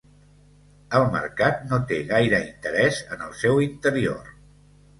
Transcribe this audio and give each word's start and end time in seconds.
El 0.99 1.05
mercat 1.15 1.61
no 1.73 1.79
té 1.93 2.01
gaire 2.13 2.41
interès 2.47 3.05
en 3.17 3.25
el 3.29 3.39
seu 3.45 3.65
interior. 3.69 4.37